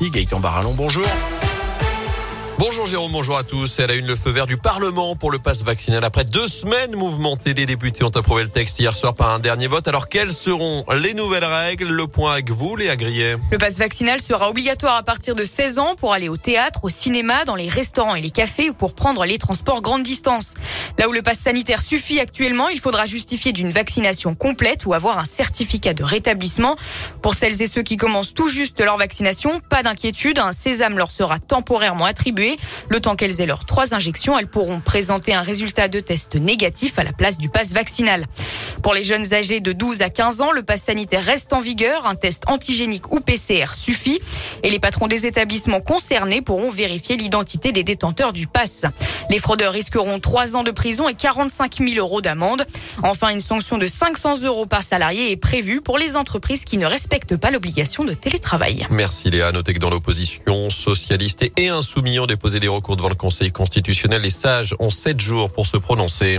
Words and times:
Gaëtan 0.00 0.38
Barallon, 0.38 0.74
bonjour. 0.74 1.37
Bonjour 2.58 2.86
Jérôme, 2.86 3.12
bonjour 3.12 3.38
à 3.38 3.44
tous. 3.44 3.78
Elle 3.78 3.92
a 3.92 3.94
eu 3.94 4.00
le 4.00 4.16
feu 4.16 4.30
vert 4.30 4.48
du 4.48 4.56
Parlement 4.56 5.14
pour 5.14 5.30
le 5.30 5.38
pass 5.38 5.62
vaccinal. 5.62 6.02
Après 6.02 6.24
deux 6.24 6.48
semaines 6.48 6.96
mouvementées, 6.96 7.54
les 7.54 7.66
députés 7.66 8.02
ont 8.02 8.08
approuvé 8.08 8.42
le 8.42 8.48
texte 8.48 8.80
hier 8.80 8.92
soir 8.96 9.14
par 9.14 9.30
un 9.30 9.38
dernier 9.38 9.68
vote. 9.68 9.86
Alors 9.86 10.08
quelles 10.08 10.32
seront 10.32 10.84
les 10.92 11.14
nouvelles 11.14 11.44
règles? 11.44 11.86
Le 11.86 12.08
point 12.08 12.32
avec 12.32 12.50
vous, 12.50 12.74
Léa 12.74 12.96
Grillet. 12.96 13.36
Le 13.52 13.58
pass 13.58 13.78
vaccinal 13.78 14.20
sera 14.20 14.50
obligatoire 14.50 14.96
à 14.96 15.04
partir 15.04 15.36
de 15.36 15.44
16 15.44 15.78
ans 15.78 15.94
pour 15.94 16.12
aller 16.12 16.28
au 16.28 16.36
théâtre, 16.36 16.84
au 16.84 16.88
cinéma, 16.88 17.44
dans 17.44 17.54
les 17.54 17.68
restaurants 17.68 18.16
et 18.16 18.20
les 18.20 18.32
cafés 18.32 18.70
ou 18.70 18.74
pour 18.74 18.96
prendre 18.96 19.24
les 19.24 19.38
transports 19.38 19.80
grande 19.80 20.02
distance. 20.02 20.54
Là 20.98 21.08
où 21.08 21.12
le 21.12 21.22
pass 21.22 21.38
sanitaire 21.38 21.80
suffit 21.80 22.18
actuellement, 22.18 22.68
il 22.70 22.80
faudra 22.80 23.06
justifier 23.06 23.52
d'une 23.52 23.70
vaccination 23.70 24.34
complète 24.34 24.84
ou 24.84 24.94
avoir 24.94 25.20
un 25.20 25.24
certificat 25.24 25.94
de 25.94 26.02
rétablissement. 26.02 26.76
Pour 27.22 27.34
celles 27.34 27.62
et 27.62 27.66
ceux 27.66 27.82
qui 27.82 27.96
commencent 27.96 28.34
tout 28.34 28.48
juste 28.48 28.80
leur 28.80 28.96
vaccination, 28.96 29.60
pas 29.70 29.84
d'inquiétude, 29.84 30.40
un 30.40 30.50
sésame 30.50 30.98
leur 30.98 31.12
sera 31.12 31.38
temporairement 31.38 32.04
attribué 32.04 32.47
le 32.88 33.00
temps 33.00 33.16
qu'elles 33.16 33.40
aient 33.40 33.46
leurs 33.46 33.66
trois 33.66 33.94
injections, 33.94 34.38
elles 34.38 34.46
pourront 34.46 34.80
présenter 34.80 35.34
un 35.34 35.42
résultat 35.42 35.88
de 35.88 36.00
test 36.00 36.36
négatif 36.36 36.98
à 36.98 37.04
la 37.04 37.12
place 37.12 37.38
du 37.38 37.48
pass 37.48 37.72
vaccinal. 37.72 38.24
Pour 38.82 38.94
les 38.94 39.02
jeunes 39.02 39.34
âgés 39.34 39.60
de 39.60 39.72
12 39.72 40.02
à 40.02 40.10
15 40.10 40.40
ans, 40.40 40.52
le 40.52 40.62
pass 40.62 40.82
sanitaire 40.82 41.24
reste 41.24 41.52
en 41.52 41.60
vigueur. 41.60 42.06
Un 42.06 42.14
test 42.14 42.44
antigénique 42.46 43.12
ou 43.12 43.20
PCR 43.20 43.74
suffit. 43.74 44.20
Et 44.62 44.70
les 44.70 44.78
patrons 44.78 45.06
des 45.06 45.26
établissements 45.26 45.80
concernés 45.80 46.42
pourront 46.42 46.70
vérifier 46.70 47.16
l'identité 47.16 47.72
des 47.72 47.82
détenteurs 47.82 48.32
du 48.32 48.46
pass. 48.46 48.84
Les 49.30 49.38
fraudeurs 49.38 49.72
risqueront 49.72 50.20
3 50.20 50.56
ans 50.56 50.62
de 50.62 50.70
prison 50.70 51.08
et 51.08 51.14
45 51.14 51.78
000 51.78 51.94
euros 51.98 52.20
d'amende. 52.20 52.64
Enfin, 53.02 53.28
une 53.30 53.40
sanction 53.40 53.78
de 53.78 53.86
500 53.86 54.42
euros 54.42 54.66
par 54.66 54.82
salarié 54.82 55.30
est 55.30 55.36
prévue 55.36 55.80
pour 55.80 55.98
les 55.98 56.16
entreprises 56.16 56.64
qui 56.64 56.78
ne 56.78 56.86
respectent 56.86 57.36
pas 57.36 57.50
l'obligation 57.50 58.04
de 58.04 58.14
télétravail. 58.14 58.86
Merci 58.90 59.30
Léa. 59.30 59.52
Notez 59.52 59.74
que 59.74 59.78
dans 59.78 59.90
l'opposition, 59.90 60.70
socialiste 60.70 61.44
et 61.56 61.68
insoumis 61.68 62.18
ont 62.18 62.26
déposé 62.38 62.60
des 62.60 62.68
recours 62.68 62.94
devant 62.94 63.08
le 63.08 63.16
Conseil 63.16 63.50
constitutionnel. 63.50 64.22
Les 64.22 64.30
sages 64.30 64.72
ont 64.78 64.90
7 64.90 65.20
jours 65.20 65.50
pour 65.50 65.66
se 65.66 65.76
prononcer. 65.76 66.38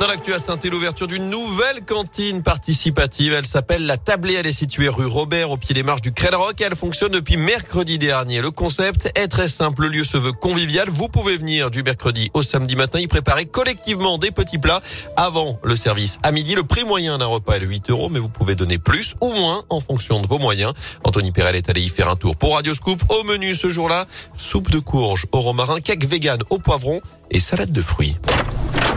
Dans 0.00 0.08
l'actu 0.08 0.34
à 0.34 0.38
saint 0.38 0.58
l'ouverture 0.70 1.06
d'une 1.06 1.30
nouvelle 1.30 1.84
cantine 1.86 2.42
participative. 2.42 3.32
Elle 3.32 3.46
s'appelle 3.46 3.86
La 3.86 3.96
Tablée. 3.96 4.34
Elle 4.34 4.46
est 4.46 4.52
située 4.52 4.88
rue 4.88 5.06
Robert 5.06 5.52
au 5.52 5.56
pied 5.56 5.72
des 5.72 5.84
marches 5.84 6.02
du 6.02 6.12
Crêle 6.12 6.34
Rock 6.34 6.60
elle 6.60 6.74
fonctionne 6.74 7.12
depuis 7.12 7.36
mercredi 7.36 7.96
dernier. 7.96 8.40
Le 8.40 8.50
concept 8.50 9.10
est 9.14 9.28
très 9.28 9.48
simple. 9.48 9.82
Le 9.82 9.88
lieu 9.88 10.04
se 10.04 10.16
veut 10.16 10.32
convivial. 10.32 10.88
Vous 10.90 11.08
pouvez 11.08 11.36
venir 11.36 11.70
du 11.70 11.84
mercredi 11.84 12.28
au 12.34 12.42
samedi 12.42 12.74
matin 12.74 12.98
y 12.98 13.06
préparer 13.06 13.46
collectivement 13.46 14.18
des 14.18 14.32
petits 14.32 14.58
plats 14.58 14.82
avant 15.16 15.60
le 15.62 15.76
service. 15.76 16.18
À 16.24 16.32
midi, 16.32 16.54
le 16.56 16.64
prix 16.64 16.84
moyen 16.84 17.18
d'un 17.18 17.26
repas 17.26 17.54
est 17.54 17.60
de 17.60 17.66
8 17.66 17.90
euros, 17.90 18.08
mais 18.08 18.18
vous 18.18 18.28
pouvez 18.28 18.56
donner 18.56 18.78
plus 18.78 19.14
ou 19.20 19.32
moins 19.32 19.64
en 19.70 19.80
fonction 19.80 20.20
de 20.20 20.26
vos 20.26 20.38
moyens. 20.38 20.74
Anthony 21.04 21.30
Perel 21.30 21.54
est 21.54 21.68
allé 21.68 21.82
y 21.82 21.88
faire 21.88 22.08
un 22.08 22.16
tour 22.16 22.36
pour 22.36 22.54
Radio 22.56 22.74
Scoop. 22.74 23.00
Au 23.10 23.22
menu 23.22 23.54
ce 23.54 23.68
jour-là, 23.68 24.06
soupe 24.36 24.70
de 24.70 24.80
courge 24.80 25.26
au 25.30 25.40
romarin, 25.40 25.78
cake 25.80 26.04
vegan 26.04 26.40
au 26.50 26.58
poivron 26.58 27.00
et 27.30 27.38
salade 27.38 27.70
de 27.70 27.80
fruits. 27.80 28.16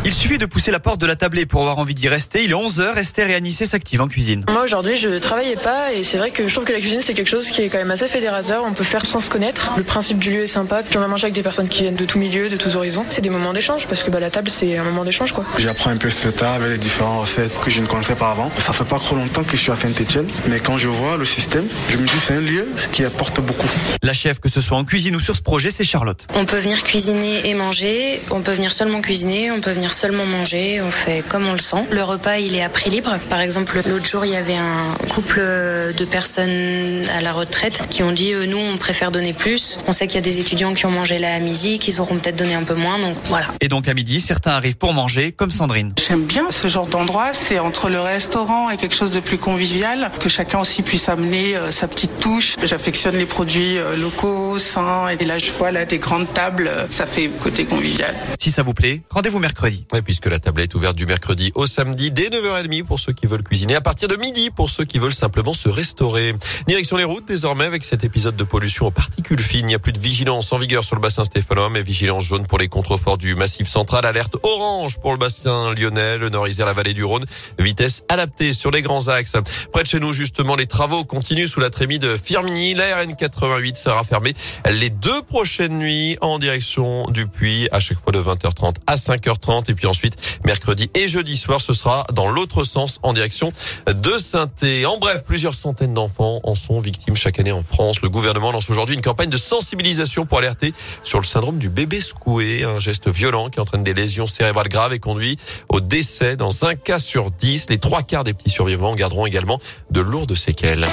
Il 0.06 0.14
suffit 0.14 0.38
de 0.38 0.46
pousser 0.46 0.72
la 0.72 0.80
porte 0.80 1.02
de 1.02 1.06
la 1.06 1.16
tablée 1.16 1.46
pour 1.46 1.62
avoir 1.62 1.80
envie 1.80 1.94
d'y 1.94 2.08
rester. 2.08 2.44
Il 2.44 2.52
est 2.52 2.56
11h, 2.56 2.98
Esther 2.98 3.30
et 3.30 3.36
Anissé 3.36 3.66
s'activent 3.66 4.02
en 4.02 4.08
cuisine. 4.08 4.46
Moi 4.50 4.64
aujourd'hui 4.64 4.96
je 4.96 5.10
travaillais 5.18 5.58
pas 5.58 5.94
et 5.94 6.04
c'est 6.04 6.18
vrai 6.18 6.32
que 6.32 6.48
je 6.48 6.54
trouve 6.54 6.66
que 6.66 6.72
la 6.74 6.80
cuisine 6.80 7.02
c'est 7.02 7.14
quelque 7.14 7.30
chose 7.30 7.50
qui 7.50 7.62
est 7.62 7.70
quand 7.70 7.78
même 7.78 7.92
assez 7.92 8.08
fédérateur. 8.08 8.64
On 8.66 8.74
peut 8.74 8.84
faire 8.84 9.06
sans 9.06 9.20
se 9.20 9.30
connaître. 9.30 9.72
Le 9.76 9.84
principe 9.84 10.20
du 10.20 10.32
lieu 10.32 10.44
est 10.44 10.48
sympa. 10.48 10.82
Puis 10.84 10.98
on 10.98 11.02
va 11.02 11.08
manger 11.08 11.26
avec 11.26 11.36
des 11.36 11.42
personnes 11.42 11.68
qui 11.68 11.82
viennent 11.84 11.96
de 11.96 12.06
tous 12.06 12.20
milieux, 12.20 12.50
de 12.50 12.58
tous 12.58 12.76
horizons. 12.76 13.06
C'est 13.10 13.22
des 13.22 13.30
moments 13.30 13.54
d'échange 13.54 13.88
parce 13.88 14.04
que 14.04 14.12
bah, 14.12 14.20
la 14.20 14.30
table 14.30 14.50
c'est 14.50 14.78
un 14.78 14.84
moment 14.84 15.04
d'échange 15.04 15.34
quoi. 15.34 15.44
J'apprends 15.58 15.90
un 15.90 15.98
peu 15.98 16.10
ce 16.10 16.30
tas 16.30 16.54
avec 16.54 16.70
les 16.70 16.78
différentes 16.78 17.22
recettes 17.22 17.52
que 17.64 17.70
je 17.70 17.82
ne 17.82 17.88
connaissais 17.88 18.16
pas 18.16 18.32
avant. 18.32 18.50
Ça 18.60 18.74
fait 18.74 18.86
pas 18.86 19.00
trop 19.00 19.16
longtemps 19.16 19.44
que 19.44 19.58
je 19.58 19.62
suis 19.62 19.72
à 19.72 19.76
Saint-Etienne, 19.76 20.28
mais 20.50 20.60
quand 20.60 20.78
je 20.78 20.88
vois 20.88 21.18
le 21.18 21.26
système, 21.26 21.66
je 21.90 21.98
me 21.98 22.06
dis 22.06 22.20
c'est 22.20 22.34
un 22.34 22.42
lieu 22.42 22.68
qui 22.92 23.04
apporte 23.04 23.42
beaucoup. 23.42 23.68
La 24.04 24.14
chef, 24.14 24.40
que 24.40 24.50
ce 24.50 24.62
soit 24.62 24.78
en 24.78 24.86
cuisine 24.86 25.16
ou 25.16 25.20
sur 25.20 25.36
ce 25.36 25.42
projet, 25.42 25.70
c'est 25.70 25.84
Charlotte. 25.84 26.28
On 26.36 26.46
peut 26.46 26.58
venir 26.58 26.84
cuisiner 26.84 27.48
et 27.48 27.54
manger. 27.54 28.22
On 28.32 28.42
peut 28.42 28.54
venir 28.54 28.72
seulement 28.74 29.02
cuisiner. 29.02 29.52
On 29.52 29.60
peut 29.60 29.72
venir 29.78 29.94
seulement 29.94 30.26
manger 30.26 30.82
on 30.82 30.92
fait 30.92 31.24
comme 31.28 31.46
on 31.48 31.52
le 31.52 31.58
sent. 31.58 31.86
Le 31.92 32.04
repas, 32.04 32.38
il 32.38 32.56
est 32.56 32.64
à 32.64 32.70
prix 32.70 32.90
libre. 32.90 33.16
Par 33.30 33.42
exemple, 33.42 33.82
l'autre 33.88 34.06
jour, 34.06 34.26
il 34.26 34.32
y 34.32 34.36
avait 34.36 34.56
un 34.56 34.96
couple 35.14 35.40
de 35.40 36.06
personnes 36.06 37.04
à 37.16 37.22
la 37.22 37.32
retraite 37.32 37.84
qui 37.90 38.04
ont 38.04 38.12
dit, 38.12 38.34
euh, 38.34 38.46
nous, 38.46 38.58
on 38.58 38.78
préfère 38.78 39.12
donner 39.12 39.34
plus. 39.34 39.80
On 39.88 39.92
sait 39.92 40.08
qu'il 40.08 40.16
y 40.16 40.20
a 40.20 40.22
des 40.22 40.40
étudiants 40.40 40.74
qui 40.74 40.86
ont 40.86 40.92
mangé 40.92 41.20
là 41.20 41.36
à 41.36 41.40
midi, 41.40 41.80
qu'ils 41.80 42.02
auront 42.02 42.16
peut-être 42.16 42.36
donné 42.36 42.56
un 42.56 42.64
peu 42.64 42.76
moins, 42.76 42.98
donc 42.98 43.16
voilà. 43.26 43.48
Et 43.62 43.68
donc 43.68 43.88
à 43.88 43.94
midi, 43.94 44.20
certains 44.20 44.52
arrivent 44.52 44.78
pour 44.78 44.94
manger, 44.94 45.32
comme 45.32 45.52
Sandrine. 45.52 45.94
J'aime 46.08 46.24
bien 46.24 46.52
ce 46.52 46.68
genre 46.68 46.88
d'endroit. 46.88 47.34
C'est 47.34 47.60
entre 47.60 47.90
le 47.90 48.00
restaurant 48.00 48.70
et 48.70 48.78
quelque 48.78 48.96
chose 48.96 49.12
de 49.12 49.20
plus 49.20 49.38
convivial, 49.38 50.12
que 50.20 50.30
chacun 50.30 50.60
aussi 50.60 50.82
puisse 50.82 51.10
amener 51.10 51.56
euh, 51.56 51.72
sa 51.72 51.88
petite 51.88 52.20
touche. 52.20 52.56
J'affectionne 52.64 53.16
les 53.16 53.26
produits 53.26 53.78
euh, 53.78 53.96
locaux, 53.96 54.58
sains, 54.60 55.10
et 55.10 55.24
là, 55.26 55.38
je 55.38 55.52
vois 55.52 55.72
là 55.72 55.86
des 55.86 55.98
grandes 55.98 56.32
tables. 56.34 56.72
Ça 56.90 57.06
fait 57.06 57.28
côté 57.28 57.66
convivial. 57.66 58.16
Si 58.40 58.52
ça 58.52 58.64
vous 58.64 58.74
plaît, 58.74 59.02
rendez-vous 59.10 59.40
mercredi. 59.40 59.67
Ouais, 59.92 60.02
puisque 60.02 60.28
la 60.28 60.40
table 60.40 60.62
est 60.62 60.74
ouverte 60.76 60.96
du 60.96 61.06
mercredi 61.06 61.52
au 61.54 61.68
samedi 61.68 62.10
dès 62.10 62.30
9h30 62.30 62.86
pour 62.86 63.00
ceux 63.00 63.12
qui 63.12 63.28
veulent 63.28 63.44
cuisiner, 63.44 63.76
à 63.76 63.82
partir 63.82 64.08
de 64.08 64.16
midi 64.16 64.50
pour 64.50 64.70
ceux 64.70 64.86
qui 64.86 64.98
veulent 64.98 65.14
simplement 65.14 65.54
se 65.54 65.68
restaurer. 65.68 66.34
Direction 66.68 66.96
les 66.96 67.04
routes 67.04 67.28
désormais 67.28 67.66
avec 67.66 67.84
cet 67.84 68.06
épisode 68.06 68.38
de 68.38 68.46
pollution 68.46 68.86
aux 68.86 68.92
particules 68.92 69.42
fines. 69.42 69.62
Il 69.62 69.66
n'y 69.66 69.76
a 69.76 69.80
plus 69.80 69.92
de 69.92 70.00
vigilance 70.00 70.54
en 70.54 70.58
vigueur 70.58 70.86
sur 70.86 70.96
le 70.96 71.02
bassin 71.02 71.26
stéphanois, 71.26 71.70
mais 71.70 71.84
vigilance 71.84 72.24
jaune 72.24 72.48
pour 72.48 72.60
les 72.60 72.70
contreforts 72.70 73.18
du 73.18 73.36
massif 73.36 73.68
central. 73.68 74.06
Alerte 74.06 74.38
orange 74.42 75.00
pour 75.00 75.12
le 75.12 75.18
bassin 75.18 75.74
lyonnais, 75.74 76.18
le 76.18 76.30
nord-isère, 76.30 76.66
la 76.66 76.74
vallée 76.74 76.94
du 76.94 77.04
Rhône. 77.04 77.26
Vitesse 77.60 78.04
adaptée 78.08 78.54
sur 78.54 78.72
les 78.72 78.82
grands 78.82 79.10
axes. 79.10 79.36
Près 79.74 79.84
de 79.84 79.88
chez 79.88 80.00
nous, 80.00 80.14
justement, 80.14 80.56
les 80.56 80.68
travaux 80.68 81.04
continuent 81.04 81.48
sous 81.48 81.60
la 81.60 81.70
trémie 81.70 82.00
de 82.00 82.16
Firminy. 82.16 82.74
La 82.74 83.02
RN 83.02 83.16
88 83.16 83.76
sera 83.76 84.04
fermée 84.06 84.34
les 84.70 84.90
deux 84.90 85.22
prochaines 85.24 85.78
nuits 85.78 86.18
en 86.22 86.40
direction 86.40 87.08
du 87.08 87.28
puits, 87.28 87.68
à 87.72 87.80
chaque 87.80 88.00
fois 88.00 88.14
de 88.14 88.20
20h30 88.20 88.76
à 88.88 88.96
5h30. 88.96 89.57
Et 89.68 89.74
puis 89.74 89.88
ensuite, 89.88 90.16
mercredi 90.46 90.90
et 90.94 91.08
jeudi 91.08 91.38
soir. 91.38 91.62
Ce 91.62 91.74
sera 91.74 92.06
dans 92.14 92.30
l'autre 92.30 92.64
sens 92.64 93.00
en 93.04 93.14
direction 93.14 93.52
de 93.88 94.18
saint 94.18 94.48
En 94.86 94.98
bref, 94.98 95.24
plusieurs 95.26 95.54
centaines 95.54 95.94
d'enfants 95.94 96.40
en 96.44 96.56
sont 96.56 96.80
victimes 96.80 97.16
chaque 97.16 97.40
année 97.40 97.52
en 97.52 97.64
France. 97.64 98.02
Le 98.02 98.10
gouvernement 98.10 98.52
lance 98.52 98.70
aujourd'hui 98.70 98.96
une 98.96 99.02
campagne 99.02 99.30
de 99.30 99.38
sensibilisation 99.38 100.26
pour 100.26 100.38
alerter 100.40 100.74
sur 101.04 101.20
le 101.20 101.26
syndrome 101.26 101.58
du 101.58 101.70
bébé 101.70 102.02
secoué, 102.02 102.64
un 102.64 102.80
geste 102.80 103.10
violent 103.10 103.50
qui 103.50 103.60
entraîne 103.60 103.84
des 103.84 103.94
lésions 103.94 104.28
cérébrales 104.28 104.70
graves 104.70 104.94
et 104.94 105.00
conduit 105.00 105.38
au 105.70 105.80
décès 105.80 106.36
dans 106.36 106.66
un 106.66 106.76
cas 106.76 107.00
sur 107.00 107.32
dix. 107.32 107.68
Les 107.70 107.80
trois 107.80 108.04
quarts 108.04 108.24
des 108.24 108.34
petits 108.34 108.50
survivants 108.50 108.96
garderont 108.96 109.26
également 109.26 109.60
de 109.92 110.02
lourdes 110.02 110.36
séquelles. 110.36 110.88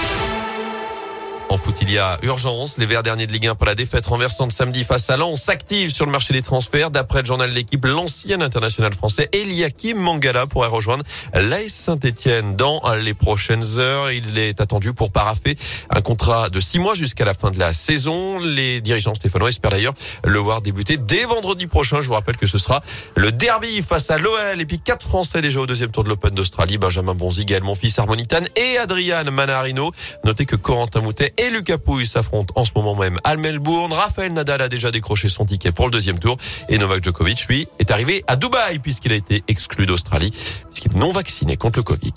En 1.54 1.56
foot, 1.56 1.76
il 1.82 1.92
y 1.92 1.98
a 1.98 2.19
urgence. 2.22 2.78
Les 2.78 2.87
Verts 2.87 3.04
derniers 3.04 3.28
de 3.28 3.32
Ligue 3.32 3.47
1 3.47 3.54
pour 3.54 3.66
la 3.66 3.76
défaite 3.76 4.04
renversante 4.06 4.50
samedi 4.50 4.82
face 4.82 5.09
à 5.09 5.16
Lens 5.16 5.41
s'active 5.41 5.88
sur 5.88 6.04
le 6.04 6.10
marché 6.10 6.34
des 6.34 6.42
transferts. 6.42 6.91
D'après 6.91 7.20
le 7.20 7.26
journal 7.26 7.48
de 7.48 7.54
l'équipe, 7.54 7.84
l'ancien 7.84 8.41
international 8.41 8.92
français 8.92 9.28
Eliakim 9.31 9.97
Mangala 9.97 10.48
pourrait 10.48 10.66
rejoindre 10.66 11.04
l'AS 11.32 11.69
Saint-Etienne 11.69 12.56
dans 12.56 12.82
les 12.97 13.15
prochaines 13.15 13.78
heures. 13.78 14.10
Il 14.10 14.37
est 14.37 14.60
attendu 14.60 14.94
pour 14.94 15.12
paraffer 15.12 15.56
un 15.91 16.00
contrat 16.00 16.48
de 16.48 16.59
six 16.59 16.81
mois 16.81 16.94
jusqu'à 16.94 17.25
la 17.25 17.34
fin 17.34 17.53
de 17.53 17.59
la 17.60 17.72
saison. 17.72 18.41
Les 18.41 18.81
dirigeants 18.81 19.15
stéphanois 19.15 19.50
espèrent 19.50 19.71
d'ailleurs 19.71 19.94
le 20.25 20.41
voir 20.41 20.60
débuter 20.60 20.97
dès 20.97 21.25
vendredi 21.25 21.69
prochain. 21.69 22.00
Je 22.00 22.09
vous 22.09 22.15
rappelle 22.15 22.36
que 22.36 22.48
ce 22.48 22.59
sera 22.59 22.82
le 23.15 23.31
derby 23.31 23.81
face 23.81 24.10
à 24.10 24.19
l'OL 24.19 24.60
et 24.60 24.66
puis 24.66 24.81
quatre 24.81 25.06
Français 25.06 25.41
déjà 25.41 25.60
au 25.60 25.66
deuxième 25.66 25.92
tour 25.92 26.03
de 26.03 26.09
l'Open 26.09 26.34
d'Australie. 26.34 26.78
Benjamin 26.78 27.15
Bonzi, 27.15 27.44
Gaël 27.44 27.62
Monfils, 27.62 27.94
Harmonitan 27.97 28.41
et 28.56 28.76
Adrian 28.78 29.31
Manarino. 29.31 29.92
Notez 30.25 30.47
que 30.47 30.56
Corentin 30.56 31.00
Moutet 31.00 31.32
et 31.44 31.50
Lucas 31.50 31.78
Pouille 31.78 32.06
s'affrontent 32.06 32.53
en 32.56 32.65
ce 32.65 32.71
moment 32.75 32.94
même 32.94 33.19
à 33.22 33.37
Melbourne. 33.37 33.93
Raphaël 33.93 34.32
Nadal 34.32 34.62
a 34.62 34.69
déjà 34.69 34.91
décroché 34.91 35.28
son 35.28 35.44
ticket 35.44 35.72
pour 35.72 35.87
le 35.87 35.91
deuxième 35.91 36.19
tour 36.19 36.38
et 36.69 36.78
Novak 36.78 37.05
Djokovic, 37.05 37.47
lui, 37.49 37.69
est 37.78 37.91
arrivé 37.91 38.25
à 38.27 38.37
Dubaï 38.37 38.78
puisqu'il 38.78 39.12
a 39.12 39.16
été 39.16 39.44
exclu 39.49 39.87
d'Australie 39.87 40.31
puisqu'il 40.31 40.93
est 40.93 40.99
non 40.99 41.12
vacciné 41.12 41.56
contre 41.56 41.78
le 41.81 41.83
Covid. 41.83 42.15